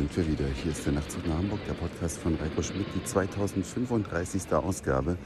sind 0.00 0.16
wir 0.16 0.26
wieder. 0.26 0.46
Hier 0.62 0.72
ist 0.72 0.84
der 0.84 0.92
Nachtzug 0.92 1.26
nach 1.26 1.36
Hamburg, 1.38 1.60
der 1.66 1.74
Podcast 1.74 2.18
von 2.18 2.34
Reiko 2.34 2.62
Schmidt, 2.62 2.86
die 2.94 3.04
2035. 3.04 4.52
Ausgabe. 4.52 5.16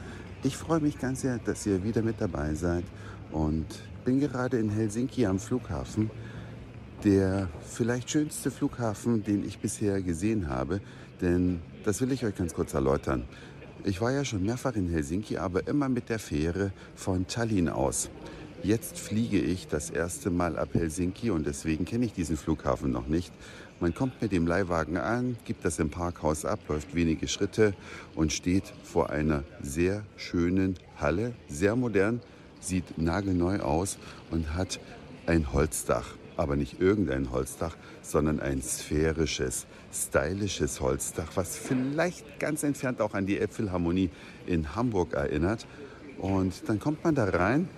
Ich 0.43 0.57
freue 0.57 0.79
mich 0.79 0.99
ganz 0.99 1.21
sehr, 1.21 1.39
dass 1.39 1.65
ihr 1.65 1.83
wieder 1.83 2.01
mit 2.01 2.19
dabei 2.19 2.53
seid 2.53 2.83
und 3.31 3.65
bin 4.03 4.19
gerade 4.19 4.57
in 4.57 4.69
Helsinki 4.69 5.25
am 5.25 5.39
Flughafen. 5.39 6.11
Der 7.03 7.49
vielleicht 7.61 8.09
schönste 8.09 8.51
Flughafen, 8.51 9.23
den 9.23 9.45
ich 9.45 9.59
bisher 9.59 10.01
gesehen 10.01 10.49
habe, 10.49 10.81
denn 11.21 11.61
das 11.83 12.01
will 12.01 12.11
ich 12.11 12.25
euch 12.25 12.35
ganz 12.35 12.53
kurz 12.53 12.73
erläutern. 12.73 13.25
Ich 13.83 14.01
war 14.01 14.11
ja 14.11 14.25
schon 14.25 14.43
mehrfach 14.43 14.75
in 14.75 14.89
Helsinki, 14.89 15.37
aber 15.37 15.67
immer 15.67 15.89
mit 15.89 16.09
der 16.09 16.19
Fähre 16.19 16.71
von 16.95 17.27
Tallinn 17.27 17.69
aus. 17.69 18.09
Jetzt 18.63 18.97
fliege 18.97 19.39
ich 19.39 19.67
das 19.67 19.91
erste 19.91 20.31
Mal 20.31 20.57
ab 20.57 20.69
Helsinki 20.73 21.29
und 21.29 21.45
deswegen 21.45 21.85
kenne 21.85 22.05
ich 22.05 22.13
diesen 22.13 22.35
Flughafen 22.35 22.91
noch 22.91 23.05
nicht. 23.05 23.31
Man 23.79 23.93
kommt 23.93 24.21
mit 24.21 24.31
dem 24.31 24.47
Leihwagen 24.47 24.97
an, 24.97 25.35
gibt 25.43 25.65
das 25.65 25.79
im 25.79 25.89
Parkhaus 25.89 26.45
ab, 26.45 26.59
läuft 26.69 26.95
wenige 26.95 27.27
Schritte 27.27 27.73
und 28.15 28.31
steht 28.31 28.73
vor 28.83 29.09
einer 29.09 29.43
sehr 29.61 30.03
schönen 30.15 30.75
Halle, 30.97 31.33
sehr 31.49 31.75
modern, 31.75 32.21
sieht 32.61 32.97
nagelneu 32.97 33.59
aus 33.59 33.97
und 34.31 34.53
hat 34.53 34.79
ein 35.25 35.51
Holzdach. 35.51 36.15
Aber 36.37 36.55
nicht 36.55 36.81
irgendein 36.81 37.31
Holzdach, 37.31 37.77
sondern 38.01 38.39
ein 38.39 38.61
sphärisches, 38.61 39.67
stylisches 39.93 40.81
Holzdach, 40.81 41.31
was 41.35 41.57
vielleicht 41.57 42.39
ganz 42.39 42.63
entfernt 42.63 43.01
auch 43.01 43.13
an 43.13 43.25
die 43.25 43.39
Äpfelharmonie 43.39 44.09
in 44.45 44.75
Hamburg 44.75 45.13
erinnert. 45.13 45.65
Und 46.17 46.67
dann 46.67 46.79
kommt 46.79 47.03
man 47.03 47.15
da 47.15 47.25
rein 47.25 47.69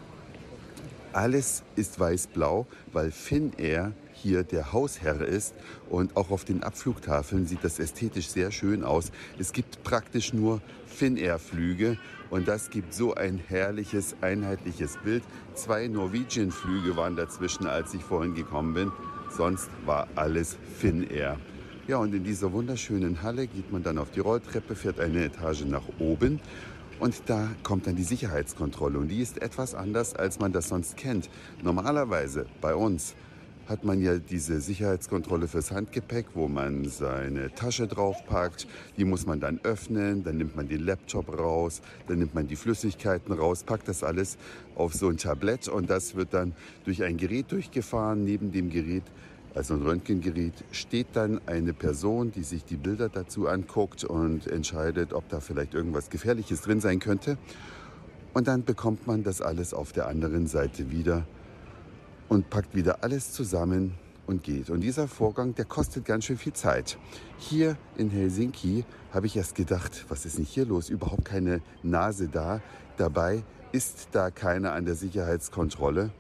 alles 1.18 1.64
ist 1.76 2.00
weiß-blau, 2.00 2.68
weil 2.94 3.10
Finnair 3.12 3.92
hier 4.22 4.44
der 4.44 4.74
Hausherr 4.74 5.22
ist 5.22 5.54
und 5.90 6.16
auch 6.18 6.32
auf 6.32 6.44
den 6.46 6.64
Abflugtafeln 6.64 7.46
sieht 7.46 7.64
das 7.64 7.80
ästhetisch 7.80 8.28
sehr 8.28 8.52
schön 8.52 8.84
aus. 8.84 9.12
Es 9.40 9.54
gibt 9.54 9.84
praktisch 9.84 10.34
nur 10.34 10.62
Finnair-Flüge 10.86 11.98
und 12.30 12.48
das 12.48 12.70
gibt 12.70 12.94
so 12.94 13.14
ein 13.16 13.40
herrliches, 13.48 14.16
einheitliches 14.22 14.98
Bild. 15.04 15.24
Zwei 15.54 15.88
Norwegian-Flüge 15.88 16.98
waren 16.98 17.16
dazwischen, 17.16 17.68
als 17.68 17.94
ich 17.94 18.04
vorhin 18.04 18.34
gekommen 18.34 18.74
bin. 18.74 18.92
Sonst 19.36 19.70
war 19.86 20.08
alles 20.16 20.58
Finnair. 20.80 21.38
Ja, 21.88 21.98
und 21.98 22.14
in 22.14 22.24
dieser 22.24 22.52
wunderschönen 22.52 23.22
Halle 23.22 23.48
geht 23.48 23.72
man 23.72 23.84
dann 23.84 23.98
auf 23.98 24.12
die 24.12 24.20
Rolltreppe, 24.20 24.76
fährt 24.76 25.00
eine 25.00 25.24
Etage 25.24 25.64
nach 25.66 25.84
oben 26.00 26.42
und 27.00 27.22
da 27.28 27.50
kommt 27.64 27.88
dann 27.88 27.96
die 27.96 28.04
Sicherheitskontrolle 28.04 28.98
und 28.98 29.08
die 29.10 29.22
ist 29.22 29.42
etwas 29.42 29.76
anders, 29.76 30.16
als 30.16 30.40
man 30.40 30.52
das 30.52 30.70
sonst 30.70 30.98
kennt. 30.98 31.30
Normalerweise 31.62 32.48
bei 32.60 32.74
uns 32.74 33.16
hat 33.68 33.84
man 33.84 34.02
ja 34.02 34.18
diese 34.18 34.62
Sicherheitskontrolle 34.62 35.48
fürs 35.48 35.72
Handgepäck, 35.72 36.28
wo 36.36 36.48
man 36.48 36.86
seine 36.86 37.54
Tasche 37.54 37.88
draufpackt. 37.88 38.68
Die 38.98 39.04
muss 39.04 39.26
man 39.26 39.40
dann 39.40 39.60
öffnen, 39.64 40.24
dann 40.24 40.38
nimmt 40.38 40.56
man 40.56 40.68
den 40.68 40.86
Laptop 40.86 41.38
raus, 41.38 41.82
dann 42.08 42.20
nimmt 42.20 42.34
man 42.34 42.48
die 42.48 42.56
Flüssigkeiten 42.56 43.34
raus, 43.34 43.64
packt 43.64 43.88
das 43.88 44.04
alles 44.04 44.38
auf 44.76 44.94
so 44.94 45.10
ein 45.10 45.18
Tablett 45.18 45.68
und 45.68 45.90
das 45.90 46.16
wird 46.16 46.34
dann 46.34 46.54
durch 46.86 47.04
ein 47.04 47.18
Gerät 47.18 47.52
durchgefahren. 47.52 48.24
Neben 48.24 48.52
dem 48.52 48.70
Gerät 48.70 49.04
also 49.54 49.74
ein 49.74 49.82
Röntgengerät 49.82 50.54
steht 50.72 51.08
dann 51.14 51.42
eine 51.48 51.74
Person, 51.74 52.32
die 52.32 52.44
sich 52.44 52.64
die 52.64 52.76
Bilder 52.76 53.10
dazu 53.10 53.48
anguckt 53.48 54.04
und 54.04 54.46
entscheidet, 54.46 55.14
ob 55.14 55.28
da 55.30 55.40
vielleicht 55.40 55.74
irgendwas 55.74 56.12
Gefährliches 56.12 56.62
drin 56.62 56.80
sein 56.80 57.00
könnte. 57.00 57.40
Und 58.36 58.48
dann 58.48 58.66
bekommt 58.66 59.08
man 59.08 59.24
das 59.24 59.42
alles 59.42 59.74
auf 59.74 59.94
der 59.94 60.08
anderen 60.08 60.46
Seite 60.46 60.92
wieder 60.92 61.26
und 62.30 62.50
packt 62.50 62.76
wieder 62.76 63.04
alles 63.04 63.32
zusammen 63.32 63.94
und 64.26 64.44
geht. 64.44 64.70
Und 64.70 64.82
dieser 64.82 65.08
Vorgang, 65.08 65.56
der 65.56 65.66
kostet 65.66 66.06
ganz 66.06 66.26
schön 66.26 66.38
viel 66.38 66.54
Zeit. 66.54 66.98
Hier 67.38 67.78
in 67.98 68.10
Helsinki 68.10 68.86
habe 69.12 69.28
ich 69.28 69.38
erst 69.38 69.56
gedacht, 69.56 70.06
was 70.10 70.26
ist 70.26 70.38
denn 70.38 70.46
hier 70.46 70.66
los? 70.66 70.90
Überhaupt 70.90 71.26
keine 71.26 71.62
Nase 71.84 72.28
da. 72.28 72.62
Dabei 72.98 73.44
ist 73.72 74.10
da 74.12 74.32
keiner 74.32 74.74
an 74.74 74.86
der 74.86 74.96
Sicherheitskontrolle, 74.96 76.12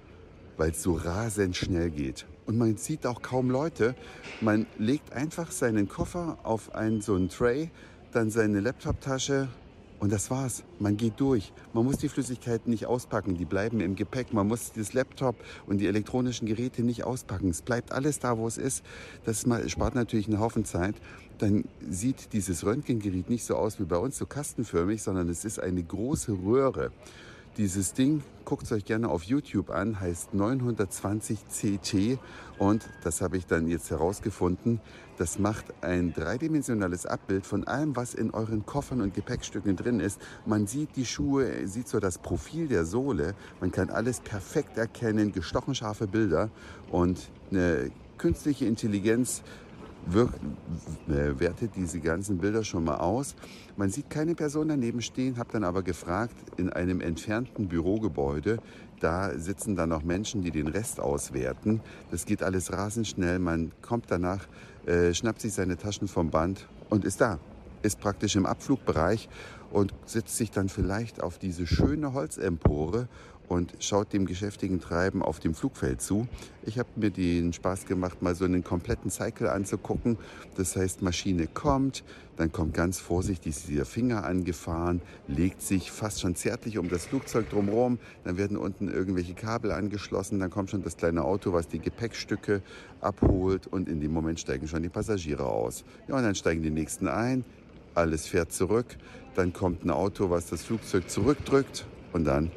weil 0.57 0.71
es 0.71 0.83
so 0.83 0.93
rasend 0.93 1.55
schnell 1.55 1.89
geht 1.89 2.25
und 2.47 2.57
man 2.57 2.77
sieht 2.77 3.05
auch 3.05 3.21
kaum 3.21 3.51
Leute. 3.51 3.93
Man 4.41 4.65
legt 4.79 5.13
einfach 5.13 5.51
seinen 5.51 5.87
Koffer 5.87 6.39
auf 6.43 6.73
einen 6.73 7.01
so 7.01 7.13
einen 7.13 7.29
Tray, 7.29 7.69
dann 8.11 8.31
seine 8.31 8.61
Laptoptasche 8.61 9.49
und 9.99 10.11
das 10.11 10.29
war's. 10.29 10.63
Man 10.79 10.97
geht 10.97 11.19
durch. 11.19 11.51
Man 11.73 11.85
muss 11.85 11.97
die 11.97 12.09
Flüssigkeiten 12.09 12.69
nicht 12.69 12.85
auspacken, 12.85 13.35
die 13.35 13.45
bleiben 13.45 13.79
im 13.79 13.95
Gepäck. 13.95 14.33
Man 14.33 14.47
muss 14.47 14.71
das 14.73 14.93
Laptop 14.93 15.35
und 15.65 15.79
die 15.79 15.87
elektronischen 15.87 16.47
Geräte 16.47 16.83
nicht 16.83 17.03
auspacken. 17.03 17.49
Es 17.49 17.61
bleibt 17.61 17.91
alles 17.91 18.19
da, 18.19 18.37
wo 18.37 18.47
es 18.47 18.57
ist. 18.57 18.83
Das 19.25 19.45
spart 19.67 19.95
natürlich 19.95 20.27
einen 20.27 20.39
Haufen 20.39 20.65
Zeit. 20.65 20.95
Dann 21.39 21.65
sieht 21.89 22.33
dieses 22.33 22.65
Röntgengerät 22.65 23.29
nicht 23.29 23.43
so 23.43 23.55
aus 23.55 23.79
wie 23.79 23.85
bei 23.85 23.97
uns, 23.97 24.17
so 24.17 24.25
kastenförmig, 24.25 25.01
sondern 25.01 25.29
es 25.29 25.45
ist 25.45 25.59
eine 25.59 25.83
große 25.83 26.31
Röhre. 26.31 26.91
Dieses 27.57 27.93
Ding, 27.93 28.21
guckt 28.45 28.71
euch 28.71 28.85
gerne 28.85 29.09
auf 29.09 29.23
YouTube 29.23 29.71
an, 29.71 29.99
heißt 29.99 30.35
920 30.35 31.39
CT 31.49 32.19
und 32.59 32.87
das 33.03 33.21
habe 33.21 33.35
ich 33.35 33.47
dann 33.47 33.67
jetzt 33.67 33.89
herausgefunden. 33.89 34.79
Das 35.17 35.39
macht 35.39 35.65
ein 35.81 36.13
dreidimensionales 36.13 37.07
Abbild 37.07 37.47
von 37.47 37.65
allem, 37.65 37.95
was 37.95 38.13
in 38.13 38.29
euren 38.29 38.63
Koffern 38.67 39.01
und 39.01 39.15
Gepäckstücken 39.15 39.75
drin 39.75 39.99
ist. 39.99 40.21
Man 40.45 40.67
sieht 40.67 40.95
die 40.95 41.05
Schuhe, 41.07 41.67
sieht 41.67 41.87
so 41.87 41.99
das 41.99 42.19
Profil 42.19 42.67
der 42.67 42.85
Sohle. 42.85 43.33
Man 43.59 43.71
kann 43.71 43.89
alles 43.89 44.19
perfekt 44.19 44.77
erkennen, 44.77 45.31
gestochen 45.31 45.73
scharfe 45.73 46.05
Bilder 46.05 46.51
und 46.91 47.31
eine 47.49 47.89
künstliche 48.19 48.65
Intelligenz 48.65 49.41
wirkt, 50.05 50.39
äh, 51.09 51.39
wertet 51.39 51.71
diese 51.75 51.99
ganzen 51.99 52.37
Bilder 52.37 52.63
schon 52.63 52.83
mal 52.83 52.97
aus. 52.97 53.35
Man 53.75 53.89
sieht 53.89 54.09
keine 54.09 54.35
Person 54.35 54.69
daneben 54.69 55.01
stehen, 55.01 55.37
habe 55.37 55.51
dann 55.51 55.63
aber 55.63 55.83
gefragt, 55.83 56.35
in 56.57 56.71
einem 56.71 57.01
entfernten 57.01 57.67
Bürogebäude, 57.67 58.59
da 58.99 59.37
sitzen 59.37 59.75
dann 59.75 59.89
noch 59.89 60.03
Menschen, 60.03 60.41
die 60.41 60.51
den 60.51 60.67
Rest 60.67 60.99
auswerten. 60.99 61.81
Das 62.09 62.25
geht 62.25 62.41
alles 62.41 62.73
rasend 62.73 63.07
schnell. 63.07 63.37
Man 63.39 63.71
kommt 63.81 64.05
danach, 64.09 64.47
äh, 64.85 65.13
schnappt 65.13 65.41
sich 65.41 65.53
seine 65.53 65.77
Taschen 65.77 66.07
vom 66.07 66.31
Band 66.31 66.67
und 66.89 67.05
ist 67.05 67.21
da. 67.21 67.39
Ist 67.83 67.99
praktisch 67.99 68.35
im 68.35 68.47
Abflugbereich 68.47 69.29
und 69.71 69.93
setzt 70.05 70.35
sich 70.35 70.49
dann 70.49 70.69
vielleicht 70.69 71.21
auf 71.21 71.37
diese 71.37 71.67
schöne 71.67 72.13
Holzempore 72.13 73.07
und 73.47 73.73
schaut 73.79 74.13
dem 74.13 74.25
geschäftigen 74.25 74.79
Treiben 74.81 75.21
auf 75.21 75.39
dem 75.39 75.53
Flugfeld 75.53 76.01
zu. 76.01 76.27
Ich 76.65 76.77
habe 76.77 76.89
mir 76.95 77.11
den 77.11 77.53
Spaß 77.53 77.85
gemacht, 77.85 78.21
mal 78.21 78.35
so 78.35 78.45
einen 78.45 78.63
kompletten 78.63 79.09
Cycle 79.09 79.47
anzugucken. 79.47 80.17
Das 80.57 80.75
heißt, 80.75 81.01
Maschine 81.01 81.47
kommt, 81.47 82.03
dann 82.35 82.51
kommt 82.51 82.73
ganz 82.73 82.99
vorsichtig 82.99 83.55
dieser 83.65 83.85
Finger 83.85 84.25
angefahren, 84.25 85.01
legt 85.27 85.61
sich 85.61 85.91
fast 85.91 86.21
schon 86.21 86.35
zärtlich 86.35 86.77
um 86.77 86.89
das 86.89 87.05
Flugzeug 87.05 87.49
drumherum, 87.49 87.99
dann 88.25 88.37
werden 88.37 88.57
unten 88.57 88.89
irgendwelche 88.89 89.33
Kabel 89.33 89.71
angeschlossen, 89.71 90.39
dann 90.39 90.49
kommt 90.49 90.69
schon 90.69 90.83
das 90.83 90.97
kleine 90.97 91.23
Auto, 91.23 91.53
was 91.53 91.67
die 91.67 91.79
Gepäckstücke 91.79 92.61
abholt 93.01 93.67
und 93.67 93.87
in 93.87 94.01
dem 94.01 94.11
Moment 94.11 94.39
steigen 94.39 94.67
schon 94.67 94.83
die 94.83 94.89
Passagiere 94.89 95.45
aus. 95.45 95.85
Ja, 96.07 96.15
und 96.15 96.23
dann 96.23 96.35
steigen 96.35 96.61
die 96.61 96.69
nächsten 96.69 97.07
ein, 97.07 97.45
alles 97.95 98.27
fährt 98.27 98.51
zurück, 98.51 98.97
dann 99.35 99.53
kommt 99.53 99.85
ein 99.85 99.89
Auto, 99.89 100.29
was 100.29 100.47
das 100.47 100.63
Flugzeug 100.63 101.09
zurückdrückt 101.09 101.87
und 102.13 102.25
dann 102.25 102.51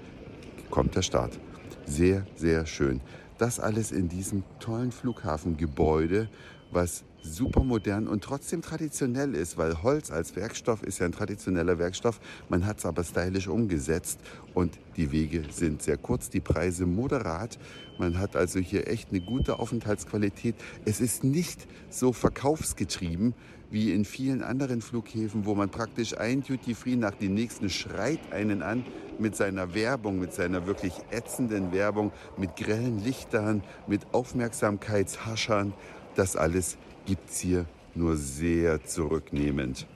kommt 0.70 0.94
der 0.94 1.02
Start. 1.02 1.38
Sehr, 1.84 2.26
sehr 2.36 2.66
schön. 2.66 3.00
Das 3.38 3.58
alles 3.58 3.92
in 3.92 4.08
diesem 4.08 4.44
tollen 4.60 4.92
Flughafengebäude, 4.92 6.28
was 6.70 7.04
super 7.22 7.64
modern 7.64 8.06
und 8.06 8.22
trotzdem 8.22 8.62
traditionell 8.62 9.34
ist, 9.34 9.58
weil 9.58 9.82
Holz 9.82 10.10
als 10.10 10.36
Werkstoff 10.36 10.82
ist 10.82 11.00
ja 11.00 11.06
ein 11.06 11.12
traditioneller 11.12 11.78
Werkstoff. 11.78 12.20
Man 12.48 12.64
hat 12.66 12.78
es 12.78 12.86
aber 12.86 13.04
stylisch 13.04 13.48
umgesetzt 13.48 14.20
und 14.54 14.78
die 14.96 15.12
Wege 15.12 15.42
sind 15.50 15.82
sehr 15.82 15.96
kurz, 15.96 16.30
die 16.30 16.40
Preise 16.40 16.86
moderat. 16.86 17.58
Man 17.98 18.18
hat 18.18 18.36
also 18.36 18.58
hier 18.58 18.88
echt 18.88 19.10
eine 19.10 19.20
gute 19.20 19.58
Aufenthaltsqualität. 19.58 20.54
Es 20.84 21.00
ist 21.00 21.24
nicht 21.24 21.66
so 21.90 22.12
verkaufsgetrieben 22.12 23.34
wie 23.70 23.92
in 23.92 24.04
vielen 24.04 24.42
anderen 24.42 24.80
Flughäfen, 24.80 25.46
wo 25.46 25.54
man 25.54 25.70
praktisch 25.70 26.18
ein 26.18 26.42
Duty 26.42 26.74
Free 26.74 26.96
nach 26.96 27.14
dem 27.14 27.34
nächsten 27.34 27.70
schreit 27.70 28.32
einen 28.32 28.62
an 28.62 28.84
mit 29.18 29.36
seiner 29.36 29.74
Werbung, 29.74 30.18
mit 30.18 30.34
seiner 30.34 30.66
wirklich 30.66 30.94
ätzenden 31.10 31.72
Werbung, 31.72 32.12
mit 32.36 32.56
grellen 32.56 33.02
Lichtern, 33.02 33.62
mit 33.86 34.12
Aufmerksamkeitshaschern. 34.12 35.72
Das 36.16 36.36
alles 36.36 36.76
gibt 37.06 37.30
es 37.30 37.38
hier 37.38 37.66
nur 37.94 38.16
sehr 38.16 38.84
zurücknehmend. 38.84 39.86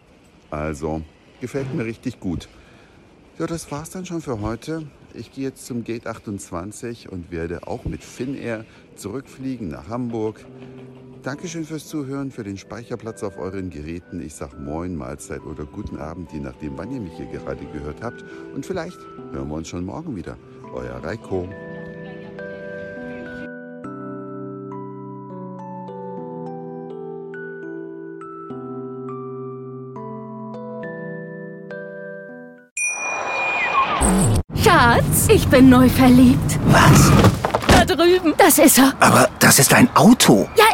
Also, 0.51 1.03
gefällt 1.41 1.75
mir 1.75 1.85
richtig 1.85 2.21
gut. 2.21 2.49
Ja, 3.39 3.47
das 3.47 3.71
war's 3.73 3.91
dann 3.91 4.07
schon 4.07 4.21
für 4.21 4.41
heute. 4.41 4.87
Ich 5.15 5.33
gehe 5.33 5.45
jetzt 5.45 5.67
zum 5.67 5.85
Gate 5.85 6.07
28 6.07 7.11
und 7.11 7.31
werde 7.31 7.67
auch 7.67 7.85
mit 7.85 8.05
Finnair 8.05 8.65
zurückfliegen 8.95 9.69
nach 9.69 9.89
Hamburg. 9.89 10.45
Dankeschön 11.25 11.65
fürs 11.65 11.89
Zuhören, 11.89 12.31
für 12.31 12.45
den 12.45 12.59
Speicherplatz 12.59 13.23
auf 13.23 13.39
euren 13.39 13.71
Geräten. 13.71 14.21
Ich 14.21 14.35
sag 14.35 14.61
Moin, 14.61 14.95
Mahlzeit 14.95 15.41
oder 15.47 15.65
guten 15.65 15.97
Abend, 15.97 16.31
je 16.33 16.39
nachdem, 16.39 16.77
wann 16.77 16.91
ihr 16.91 17.01
mich 17.01 17.15
hier 17.17 17.25
gerade 17.25 17.65
gehört 17.73 18.03
habt. 18.03 18.23
Und 18.55 18.67
vielleicht 18.67 18.99
hören 19.33 19.49
wir 19.49 19.55
uns 19.55 19.69
schon 19.69 19.87
morgen 19.87 20.15
wieder. 20.17 20.37
Euer 20.75 21.03
Reiko. 21.03 21.49
Schatz, 34.63 35.29
ich 35.31 35.49
bin 35.49 35.71
neu 35.71 35.89
verliebt. 35.89 36.59
Was? 36.67 37.11
Da 37.67 37.85
drüben. 37.87 38.35
Das 38.37 38.59
ist 38.59 38.77
er. 38.79 38.93
Aber 39.01 39.31
das 39.41 39.59
ist 39.59 39.73
ein 39.73 39.89
Auto. 39.97 40.49
Ja, 40.57 40.74